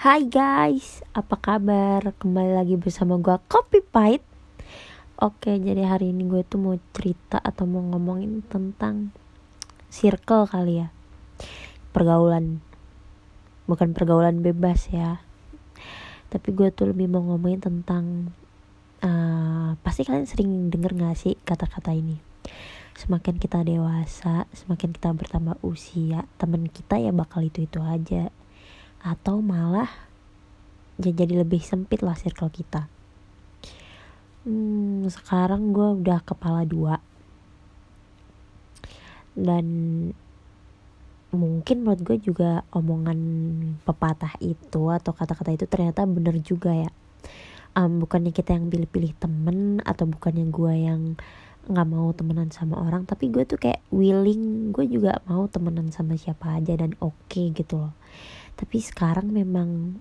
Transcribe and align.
Hai 0.00 0.24
guys, 0.24 1.04
apa 1.12 1.36
kabar? 1.36 2.00
Kembali 2.16 2.56
lagi 2.56 2.72
bersama 2.80 3.20
gue 3.20 3.36
Copy 3.52 3.84
Pite 3.84 4.24
Oke, 5.20 5.60
jadi 5.60 5.84
hari 5.84 6.16
ini 6.16 6.24
gue 6.24 6.40
tuh 6.40 6.56
mau 6.56 6.72
cerita 6.96 7.36
atau 7.36 7.68
mau 7.68 7.84
ngomongin 7.84 8.40
tentang 8.48 9.12
circle 9.92 10.48
kali 10.48 10.80
ya. 10.80 10.88
Pergaulan. 11.92 12.64
Bukan 13.68 13.92
pergaulan 13.92 14.40
bebas 14.40 14.88
ya. 14.88 15.20
Tapi 16.32 16.48
gue 16.48 16.72
tuh 16.72 16.96
lebih 16.96 17.04
mau 17.04 17.20
ngomongin 17.20 17.60
tentang 17.60 18.32
uh, 19.04 19.76
Pasti 19.84 20.08
kalian 20.08 20.24
sering 20.24 20.72
denger 20.72 20.96
gak 20.96 21.20
sih 21.20 21.36
kata-kata 21.44 21.92
ini? 21.92 22.16
Semakin 22.96 23.36
kita 23.36 23.60
dewasa, 23.68 24.48
semakin 24.56 24.96
kita 24.96 25.12
bertambah 25.12 25.60
usia 25.60 26.24
Temen 26.40 26.72
kita 26.72 26.96
ya 26.96 27.12
bakal 27.12 27.44
itu-itu 27.44 27.84
aja 27.84 28.32
atau 29.00 29.40
malah 29.40 29.88
ya 31.00 31.12
jadi 31.16 31.40
lebih 31.40 31.64
sempit 31.64 32.04
lah 32.04 32.12
circle 32.12 32.52
kita. 32.52 32.84
Hmm, 34.44 35.04
sekarang 35.08 35.72
gue 35.72 36.04
udah 36.04 36.20
kepala 36.24 36.64
dua. 36.68 37.00
Dan 39.32 39.66
mungkin 41.30 41.76
menurut 41.86 42.02
gue 42.02 42.16
juga 42.20 42.66
omongan 42.74 43.20
pepatah 43.86 44.34
itu 44.42 44.90
atau 44.90 45.12
kata-kata 45.14 45.54
itu 45.56 45.64
ternyata 45.64 46.04
bener 46.04 46.36
juga 46.40 46.72
ya. 46.72 46.90
Um, 47.70 48.02
bukannya 48.02 48.34
kita 48.34 48.58
yang 48.58 48.66
pilih-pilih 48.66 49.14
temen 49.16 49.78
atau 49.86 50.04
bukannya 50.10 50.50
gue 50.50 50.74
yang 50.74 51.00
nggak 51.70 51.88
mau 51.88 52.10
temenan 52.10 52.50
sama 52.50 52.82
orang 52.82 53.06
tapi 53.06 53.30
gue 53.30 53.46
tuh 53.46 53.56
kayak 53.56 53.78
willing 53.94 54.74
gue 54.74 54.90
juga 54.90 55.22
mau 55.30 55.46
temenan 55.46 55.94
sama 55.94 56.18
siapa 56.18 56.58
aja 56.58 56.74
dan 56.74 56.98
oke 56.98 57.14
okay 57.30 57.54
gitu 57.54 57.78
loh. 57.78 57.94
Tapi 58.58 58.76
sekarang 58.82 59.30
memang 59.30 59.96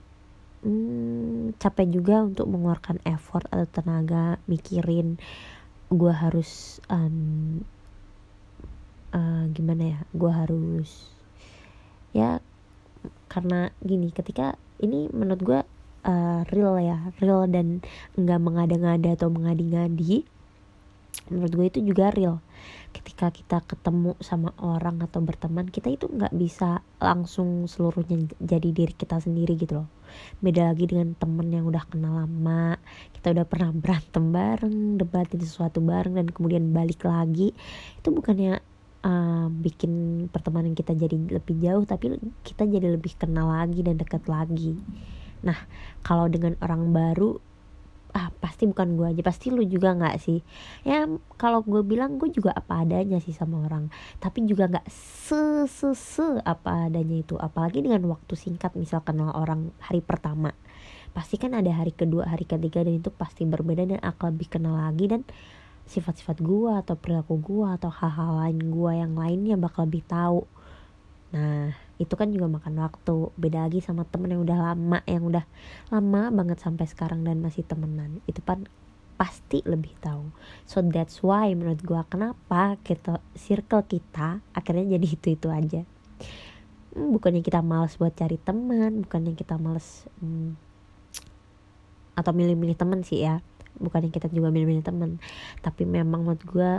hmm, 0.65 1.55
capek 1.61 1.87
juga 1.93 2.25
untuk 2.25 2.49
mengeluarkan 2.49 2.99
effort 3.07 3.45
atau 3.53 3.67
tenaga 3.69 4.41
mikirin 4.49 5.21
gue 5.89 6.13
harus 6.13 6.81
um, 6.91 7.61
uh, 9.13 9.45
gimana 9.53 9.97
ya 9.97 9.99
gue 10.13 10.31
harus 10.31 11.09
ya 12.13 12.41
karena 13.29 13.69
gini 13.81 14.09
ketika 14.13 14.57
ini 14.81 15.09
menurut 15.13 15.41
gue 15.41 15.59
uh, 16.05 16.41
real 16.49 16.77
ya 16.77 17.09
real 17.21 17.45
dan 17.49 17.81
nggak 18.17 18.41
mengada-ngada 18.41 19.17
atau 19.17 19.29
mengadi-ngadi 19.33 20.25
menurut 21.27 21.51
gue 21.51 21.67
itu 21.67 21.79
juga 21.83 22.09
real. 22.15 22.39
Ketika 22.95 23.29
kita 23.29 23.61
ketemu 23.67 24.17
sama 24.23 24.55
orang 24.63 25.03
atau 25.03 25.21
berteman 25.21 25.69
kita 25.69 25.91
itu 25.91 26.09
nggak 26.09 26.33
bisa 26.33 26.81
langsung 26.97 27.67
seluruhnya 27.67 28.31
jadi 28.39 28.69
diri 28.71 28.93
kita 28.95 29.19
sendiri 29.19 29.59
gitu 29.59 29.83
loh. 29.83 29.89
Beda 30.41 30.73
lagi 30.73 30.89
dengan 30.89 31.13
temen 31.13 31.53
yang 31.53 31.69
udah 31.69 31.85
kenal 31.85 32.17
lama 32.17 32.79
kita 33.19 33.35
udah 33.35 33.45
pernah 33.51 33.69
berantem 33.75 34.31
bareng 34.31 34.95
debatin 34.95 35.43
sesuatu 35.43 35.83
bareng 35.83 36.15
dan 36.15 36.31
kemudian 36.31 36.71
balik 36.71 37.03
lagi. 37.03 37.51
Itu 37.99 38.15
bukannya 38.15 38.63
uh, 39.03 39.51
bikin 39.51 40.25
pertemanan 40.31 40.71
kita 40.71 40.95
jadi 40.95 41.19
lebih 41.19 41.59
jauh 41.59 41.83
tapi 41.83 42.15
kita 42.47 42.63
jadi 42.63 42.95
lebih 42.95 43.19
kenal 43.19 43.51
lagi 43.51 43.83
dan 43.83 43.99
dekat 43.99 44.23
lagi. 44.31 44.79
Nah 45.43 45.59
kalau 45.99 46.31
dengan 46.31 46.55
orang 46.63 46.95
baru 46.95 47.43
ah 48.13 48.33
pasti 48.41 48.65
bukan 48.65 48.97
gue 48.97 49.07
aja 49.13 49.21
pasti 49.21 49.53
lu 49.53 49.61
juga 49.65 49.93
nggak 49.93 50.15
sih? 50.17 50.41
Ya 50.81 51.05
kalau 51.37 51.61
gue 51.61 51.85
bilang 51.85 52.17
gue 52.17 52.29
juga 52.33 52.53
apa 52.55 52.81
adanya 52.85 53.21
sih 53.21 53.33
sama 53.33 53.65
orang. 53.65 53.93
Tapi 54.17 54.45
juga 54.49 54.69
nggak 54.69 54.87
se 54.89 55.69
se 55.69 55.93
se 55.93 56.27
apa 56.41 56.89
adanya 56.89 57.21
itu. 57.21 57.37
Apalagi 57.37 57.85
dengan 57.85 58.01
waktu 58.09 58.33
singkat 58.33 58.73
misal 58.73 59.05
kenal 59.05 59.33
orang 59.37 59.69
hari 59.83 60.01
pertama. 60.01 60.53
Pasti 61.13 61.37
kan 61.41 61.57
ada 61.57 61.69
hari 61.73 61.93
kedua 61.93 62.29
hari 62.29 62.45
ketiga 62.45 62.85
dan 62.85 63.01
itu 63.01 63.09
pasti 63.13 63.45
berbeda 63.45 63.85
dan 63.85 64.01
akan 64.01 64.37
lebih 64.37 64.47
kenal 64.57 64.77
lagi 64.77 65.09
dan 65.09 65.21
sifat-sifat 65.89 66.37
gue 66.45 66.69
atau 66.69 66.93
perilaku 66.93 67.41
gue 67.41 67.65
atau 67.65 67.89
hal-hal 67.89 68.45
lain 68.45 68.69
gue 68.69 68.91
yang 68.93 69.13
lainnya 69.17 69.57
bakal 69.57 69.89
lebih 69.89 70.05
tahu. 70.05 70.45
Nah 71.33 71.88
itu 71.99 72.15
kan 72.15 72.31
juga 72.31 72.47
makan 72.47 72.79
waktu. 72.79 73.35
Beda 73.35 73.67
lagi 73.67 73.83
sama 73.83 74.07
temen 74.07 74.31
yang 74.31 74.41
udah 74.47 74.57
lama 74.71 74.99
yang 75.03 75.27
udah 75.27 75.43
lama 75.91 76.31
banget 76.31 76.63
sampai 76.63 76.87
sekarang 76.87 77.27
dan 77.27 77.43
masih 77.43 77.67
temenan. 77.67 78.23
Itu 78.23 78.39
kan 78.41 78.65
pasti 79.19 79.59
lebih 79.67 79.91
tahu. 79.99 80.31
So 80.63 80.79
that's 80.79 81.19
why 81.19 81.51
menurut 81.51 81.83
gue 81.83 82.01
kenapa 82.07 82.79
kita 82.87 83.19
circle 83.35 83.83
kita 83.83 84.39
akhirnya 84.55 84.95
jadi 84.95 85.07
itu 85.11 85.27
itu 85.35 85.47
aja. 85.51 85.83
Hmm, 86.95 87.11
bukannya 87.11 87.43
kita 87.43 87.59
males 87.59 87.99
buat 87.99 88.15
cari 88.15 88.39
teman 88.39 89.03
bukannya 89.03 89.35
kita 89.35 89.59
males 89.59 90.07
hmm, 90.23 90.55
atau 92.15 92.31
milih-milih 92.31 92.79
teman 92.79 93.03
sih 93.03 93.27
ya. 93.27 93.43
Bukannya 93.75 94.07
kita 94.07 94.31
juga 94.31 94.55
milih-milih 94.55 94.87
teman. 94.87 95.19
Tapi 95.59 95.83
memang 95.83 96.23
menurut 96.23 96.43
gue 96.47 96.71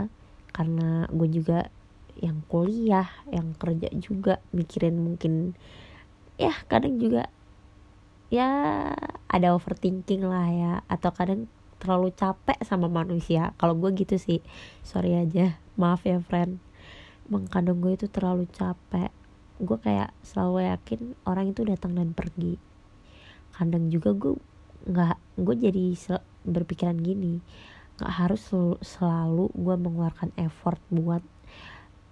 karena 0.49 1.05
gue 1.13 1.29
juga 1.29 1.69
yang 2.21 2.45
kuliah 2.45 3.09
yang 3.33 3.57
kerja 3.57 3.89
juga 3.97 4.37
mikirin 4.53 4.95
mungkin 5.01 5.57
ya 6.37 6.53
kadang 6.69 7.01
juga 7.01 7.27
ya 8.31 8.47
ada 9.27 9.51
overthinking 9.51 10.23
lah 10.23 10.47
ya 10.47 10.73
atau 10.87 11.11
kadang 11.11 11.49
terlalu 11.81 12.13
capek 12.13 12.61
sama 12.61 12.85
manusia. 12.85 13.57
Kalau 13.57 13.73
gue 13.73 13.89
gitu 13.97 14.21
sih 14.21 14.39
sorry 14.85 15.17
aja 15.17 15.57
maaf 15.75 16.05
ya 16.05 16.21
friend. 16.21 16.61
Emang 17.25 17.49
kadang 17.49 17.81
gue 17.81 17.97
itu 17.97 18.05
terlalu 18.05 18.45
capek. 18.53 19.09
Gue 19.57 19.77
kayak 19.81 20.13
selalu 20.21 20.69
yakin 20.69 21.17
orang 21.25 21.49
itu 21.49 21.65
datang 21.65 21.97
dan 21.97 22.13
pergi. 22.13 22.61
Kadang 23.57 23.89
juga 23.89 24.13
gue 24.13 24.37
nggak 24.85 25.17
gue 25.41 25.55
jadi 25.57 25.85
berpikiran 26.45 27.01
gini. 27.01 27.41
Nggak 27.97 28.13
harus 28.13 28.45
selalu 28.85 29.49
gue 29.57 29.75
mengeluarkan 29.75 30.29
effort 30.37 30.79
buat 30.93 31.25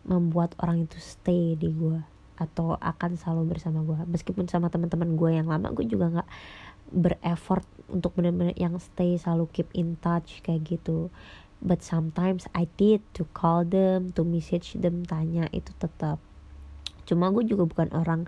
membuat 0.08 0.56
orang 0.62 0.88
itu 0.88 0.98
stay 1.00 1.56
di 1.60 1.72
gue 1.72 2.00
atau 2.40 2.80
akan 2.80 3.20
selalu 3.20 3.56
bersama 3.56 3.84
gue 3.84 4.00
meskipun 4.08 4.48
sama 4.48 4.72
teman-teman 4.72 5.20
gue 5.20 5.32
yang 5.36 5.52
lama 5.52 5.76
gue 5.76 5.84
juga 5.84 6.08
nggak 6.08 6.30
bereffort 6.90 7.66
untuk 7.90 8.18
benar-benar 8.18 8.58
yang 8.58 8.78
stay 8.82 9.18
selalu 9.18 9.50
keep 9.54 9.70
in 9.78 9.98
touch 10.02 10.42
kayak 10.42 10.66
gitu. 10.66 11.14
But 11.60 11.84
sometimes 11.84 12.48
I 12.56 12.72
did 12.80 13.04
to 13.20 13.28
call 13.36 13.68
them 13.68 14.16
to 14.16 14.24
message 14.24 14.80
them 14.80 15.04
tanya 15.04 15.52
itu 15.52 15.76
tetap. 15.76 16.18
Cuma 17.04 17.34
gue 17.36 17.44
juga 17.44 17.68
bukan 17.68 17.90
orang 17.94 18.24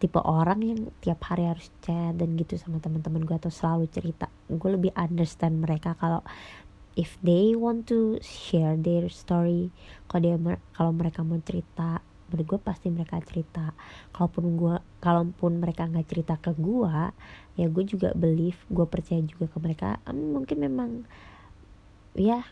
tipe 0.00 0.16
orang 0.16 0.64
yang 0.64 0.80
tiap 1.04 1.20
hari 1.28 1.44
harus 1.44 1.68
chat 1.84 2.16
dan 2.16 2.32
gitu 2.40 2.56
sama 2.56 2.80
teman-teman 2.80 3.20
gue 3.28 3.36
atau 3.36 3.52
selalu 3.52 3.84
cerita. 3.92 4.32
Gue 4.48 4.80
lebih 4.80 4.96
understand 4.96 5.60
mereka 5.60 5.92
kalau 6.00 6.24
if 6.98 7.18
they 7.22 7.54
want 7.54 7.86
to 7.86 8.18
share 8.22 8.74
their 8.74 9.06
story 9.06 9.70
kalau 10.10 10.20
dia 10.22 10.36
kalau 10.74 10.90
mereka 10.90 11.22
mau 11.22 11.38
cerita 11.42 12.02
menurut 12.30 12.46
gue 12.46 12.60
pasti 12.62 12.86
mereka 12.94 13.18
cerita. 13.26 13.74
Kalaupun 14.14 14.54
gue 14.54 14.74
kalaupun 15.02 15.58
mereka 15.58 15.90
nggak 15.90 16.06
cerita 16.06 16.38
ke 16.38 16.54
gue 16.54 16.94
ya 17.58 17.66
gue 17.66 17.84
juga 17.84 18.14
believe 18.14 18.56
gue 18.70 18.86
percaya 18.86 19.18
juga 19.26 19.50
ke 19.50 19.58
mereka. 19.58 19.98
Hmm, 20.06 20.38
mungkin 20.38 20.56
memang 20.62 20.90
ya 22.14 22.46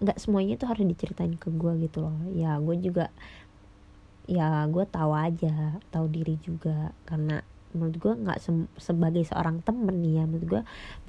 nggak 0.00 0.16
semuanya 0.16 0.56
itu 0.56 0.64
harus 0.64 0.88
diceritain 0.88 1.36
ke 1.36 1.52
gue 1.52 1.72
gitu 1.84 2.08
loh. 2.08 2.16
Ya 2.32 2.56
gue 2.56 2.76
juga 2.80 3.12
ya 4.24 4.64
gue 4.72 4.84
tahu 4.88 5.12
aja 5.12 5.76
tahu 5.92 6.08
diri 6.08 6.40
juga. 6.40 6.96
Karena 7.04 7.44
menurut 7.76 7.96
gue 8.00 8.12
nggak 8.24 8.40
se 8.40 8.50
sebagai 8.80 9.22
seorang 9.28 9.60
temen 9.60 10.00
nih 10.00 10.12
ya 10.18 10.24
menurut 10.26 10.48
gue 10.48 10.62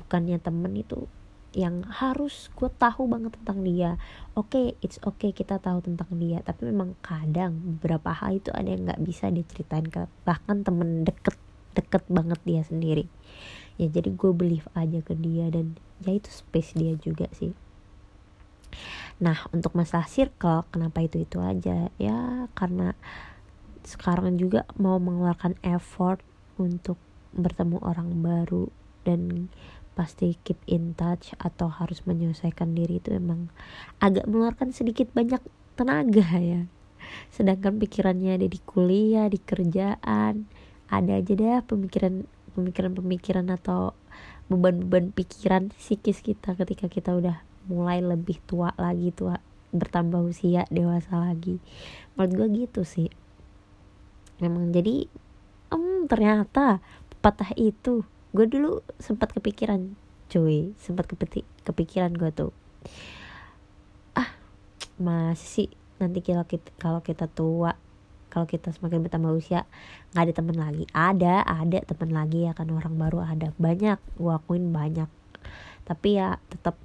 bukannya 0.03 0.37
temen 0.37 0.75
itu 0.77 1.07
yang 1.51 1.83
harus 1.83 2.47
gue 2.55 2.71
tahu 2.71 3.11
banget 3.11 3.35
tentang 3.35 3.59
dia. 3.67 3.91
Oke 4.39 4.55
okay, 4.55 4.67
it's 4.79 4.99
okay 5.03 5.35
kita 5.35 5.59
tahu 5.59 5.83
tentang 5.83 6.07
dia 6.15 6.39
tapi 6.39 6.71
memang 6.71 6.95
kadang 7.03 7.59
beberapa 7.59 8.15
hal 8.15 8.39
itu 8.39 8.55
ada 8.55 8.71
yang 8.71 8.87
nggak 8.87 9.03
bisa 9.03 9.27
diceritain 9.27 9.87
ke 9.87 10.07
bahkan 10.23 10.63
temen 10.63 11.03
deket 11.03 11.35
deket 11.75 12.03
banget 12.07 12.39
dia 12.47 12.63
sendiri. 12.63 13.05
Ya 13.75 13.91
jadi 13.91 14.15
gue 14.15 14.31
believe 14.31 14.67
aja 14.75 15.03
ke 15.03 15.11
dia 15.15 15.51
dan 15.51 15.75
ya 15.99 16.15
itu 16.15 16.31
space 16.31 16.71
dia 16.75 16.95
juga 16.95 17.27
sih. 17.35 17.51
Nah 19.19 19.43
untuk 19.51 19.75
masalah 19.75 20.07
circle 20.07 20.63
kenapa 20.71 21.03
itu 21.03 21.27
itu 21.27 21.43
aja? 21.43 21.91
Ya 21.99 22.47
karena 22.55 22.95
sekarang 23.83 24.39
juga 24.39 24.63
mau 24.79 25.01
mengeluarkan 25.03 25.59
effort 25.67 26.23
untuk 26.55 26.95
bertemu 27.35 27.79
orang 27.83 28.23
baru 28.23 28.71
dan 29.01 29.49
pasti 29.91 30.39
keep 30.47 30.57
in 30.65 30.95
touch 30.95 31.35
atau 31.37 31.67
harus 31.67 32.01
menyelesaikan 32.07 32.71
diri 32.71 33.03
itu 33.03 33.11
emang 33.11 33.51
agak 33.99 34.23
mengeluarkan 34.25 34.71
sedikit 34.71 35.11
banyak 35.11 35.43
tenaga 35.75 36.27
ya. 36.55 36.61
Sedangkan 37.33 37.75
pikirannya 37.81 38.39
ada 38.39 38.47
di 38.47 38.59
kuliah 38.63 39.27
di 39.27 39.39
kerjaan 39.41 40.47
ada 40.91 41.23
aja 41.23 41.33
deh 41.33 41.63
pemikiran 41.63 42.27
pemikiran 42.51 42.91
pemikiran 42.91 43.47
atau 43.47 43.95
beban-beban 44.51 45.15
pikiran 45.15 45.71
psikis 45.71 46.19
kita 46.19 46.59
ketika 46.59 46.91
kita 46.91 47.15
udah 47.15 47.39
mulai 47.71 48.03
lebih 48.03 48.43
tua 48.43 48.75
lagi 48.75 49.15
tua 49.15 49.39
bertambah 49.71 50.19
usia 50.27 50.67
dewasa 50.67 51.15
lagi. 51.15 51.63
Menurut 52.19 52.31
gue 52.35 52.47
gitu 52.67 52.83
sih. 52.83 53.07
Memang 54.43 54.75
jadi 54.75 55.07
um, 55.71 56.03
ternyata 56.11 56.83
sepatah 57.21 57.55
itu 57.55 58.03
gue 58.31 58.45
dulu 58.47 58.79
sempat 58.97 59.35
kepikiran 59.35 59.95
cuy. 60.31 60.71
Sempat 60.79 61.11
kepikiran 61.67 62.15
gue 62.15 62.31
tuh. 62.31 62.51
Ah 64.15 64.31
masih 64.95 65.67
sih 65.67 65.69
nanti 65.99 66.23
kalau 66.25 66.47
kita 66.47 66.71
kalau 66.81 66.99
kita 67.03 67.29
tua 67.29 67.77
kalau 68.31 68.47
kita 68.47 68.71
semakin 68.71 69.03
bertambah 69.03 69.35
usia 69.35 69.67
nggak 70.15 70.23
ada 70.23 70.33
teman 70.33 70.57
lagi? 70.57 70.83
Ada 70.95 71.43
ada 71.43 71.79
teman 71.83 72.15
lagi 72.15 72.47
ya 72.47 72.55
kan? 72.55 72.71
Orang 72.71 72.95
baru 72.95 73.19
ada. 73.27 73.51
Banyak 73.59 73.99
gue 74.15 74.31
akuin 74.31 74.71
banyak. 74.71 75.11
Tapi 75.83 76.09
ya 76.15 76.39
tetap 76.47 76.79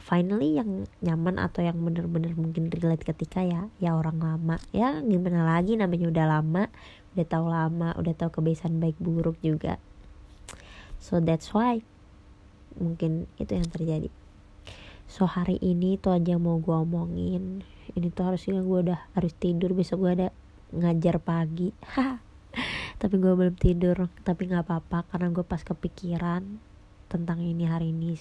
finally 0.00 0.56
yang 0.56 0.88
nyaman 1.04 1.36
atau 1.36 1.60
yang 1.60 1.76
bener-bener 1.82 2.32
mungkin 2.38 2.72
relate 2.72 3.04
ketika 3.04 3.44
ya 3.44 3.68
ya 3.76 3.92
orang 3.92 4.16
lama. 4.16 4.56
Ya 4.72 4.96
gimana 5.04 5.44
lagi? 5.44 5.76
Namanya 5.76 6.08
udah 6.08 6.26
lama 6.40 6.64
udah 7.16 7.26
tahu 7.28 7.48
lama 7.48 7.96
udah 7.96 8.12
tahu 8.12 8.28
kebiasaan 8.28 8.76
baik 8.76 9.00
buruk 9.00 9.40
juga 9.40 9.80
so 11.06 11.22
that's 11.22 11.54
why 11.54 11.78
mungkin 12.74 13.30
itu 13.38 13.54
yang 13.54 13.68
terjadi. 13.70 14.10
So 15.06 15.24
hari 15.24 15.62
ini 15.62 15.96
tuh 16.02 16.18
aja 16.18 16.36
mau 16.36 16.58
gue 16.58 16.74
omongin. 16.74 17.62
Ini 17.94 18.10
tuh 18.10 18.34
harusnya 18.34 18.60
gue 18.60 18.78
udah 18.90 19.00
harus 19.14 19.32
tidur. 19.38 19.72
Besok 19.72 20.02
gue 20.02 20.12
ada 20.22 20.28
ngajar 20.74 21.22
pagi. 21.22 21.70
Tapi 23.00 23.14
gue 23.16 23.32
belum 23.32 23.54
tidur. 23.54 24.10
Tapi 24.26 24.50
nggak 24.50 24.66
apa-apa 24.66 25.06
karena 25.14 25.30
gue 25.30 25.44
pas 25.46 25.62
kepikiran 25.62 26.42
tentang 27.06 27.38
ini 27.38 27.64
hari 27.64 27.94
ini. 27.94 28.18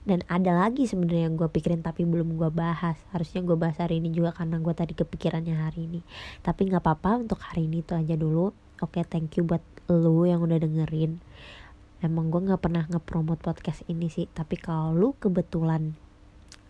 Dan 0.00 0.24
ada 0.32 0.56
lagi 0.56 0.88
sebenarnya 0.88 1.28
yang 1.28 1.36
gue 1.36 1.48
pikirin 1.52 1.84
tapi 1.84 2.08
belum 2.08 2.40
gue 2.40 2.48
bahas. 2.48 2.96
Harusnya 3.12 3.44
gue 3.44 3.52
bahas 3.52 3.76
hari 3.76 4.00
ini 4.00 4.08
juga 4.08 4.32
karena 4.32 4.56
gue 4.56 4.72
tadi 4.72 4.96
kepikirannya 4.96 5.52
hari 5.60 5.84
ini. 5.84 6.00
Tapi 6.40 6.72
nggak 6.72 6.80
apa-apa 6.80 7.28
untuk 7.28 7.44
hari 7.44 7.68
ini 7.68 7.84
itu 7.84 7.92
aja 7.92 8.16
dulu. 8.16 8.56
Oke 8.80 9.00
okay, 9.00 9.04
thank 9.04 9.36
you 9.36 9.44
buat 9.44 9.60
lu 9.92 10.24
yang 10.24 10.40
udah 10.40 10.56
dengerin 10.56 11.20
emang 12.00 12.32
gue 12.32 12.40
nggak 12.40 12.60
pernah 12.60 12.84
ngepromot 12.88 13.40
podcast 13.40 13.84
ini 13.88 14.08
sih 14.08 14.24
tapi 14.32 14.56
kalau 14.56 14.96
lu 14.96 15.08
kebetulan 15.20 15.92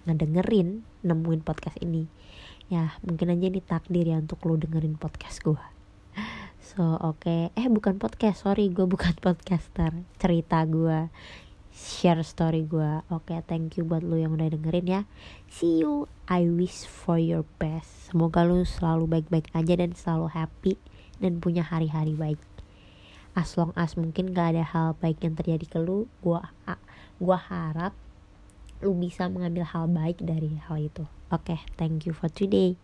ngedengerin 0.07 0.83
nemuin 1.07 1.43
podcast 1.47 1.79
ini 1.79 2.11
ya 2.71 2.95
mungkin 3.07 3.35
aja 3.35 3.47
ini 3.47 3.61
takdir 3.63 4.07
ya 4.11 4.19
untuk 4.19 4.43
lu 4.47 4.59
dengerin 4.59 4.99
podcast 4.99 5.43
gue 5.43 5.59
so 6.75 6.99
oke. 6.99 7.23
Okay. 7.23 7.43
eh 7.55 7.67
bukan 7.71 8.03
podcast 8.03 8.43
sorry 8.47 8.71
gue 8.71 8.87
bukan 8.87 9.15
podcaster. 9.25 9.95
Cerita 10.19 10.63
gue 10.67 11.11
share 11.71 12.27
story 12.27 12.67
gue 12.67 13.07
oke 13.15 13.31
okay, 13.31 13.47
thank 13.47 13.79
you 13.79 13.87
buat 13.87 14.03
lu 14.03 14.19
yang 14.19 14.35
udah 14.35 14.51
dengerin 14.51 14.87
ya. 14.87 15.01
See 15.47 15.83
you 15.83 16.11
I 16.27 16.51
wish 16.51 16.87
for 16.87 17.19
your 17.19 17.47
best. 17.63 18.11
Semoga 18.11 18.43
lu 18.43 18.67
selalu 18.67 19.07
baik-baik 19.07 19.51
aja 19.55 19.79
dan 19.79 19.95
selalu 19.95 20.27
happy 20.35 20.75
dan 21.23 21.39
punya 21.39 21.63
hari-hari 21.63 22.19
baik 22.19 22.41
as 23.39 23.55
long 23.55 23.71
as 23.79 23.95
mungkin 23.95 24.35
gak 24.35 24.57
ada 24.57 24.65
hal 24.67 24.99
baik 24.99 25.23
yang 25.23 25.39
terjadi 25.39 25.67
ke 25.67 25.79
lu 25.79 26.11
gue 26.21 26.41
gua 27.21 27.39
harap 27.39 27.95
lu 28.81 28.97
bisa 28.97 29.29
mengambil 29.29 29.69
hal 29.69 29.93
baik 29.93 30.25
dari 30.25 30.57
hal 30.57 30.81
itu. 30.81 31.05
Oke 31.29 31.55
okay, 31.55 31.61
thank 31.77 32.09
you 32.09 32.17
for 32.17 32.33
today 32.33 32.81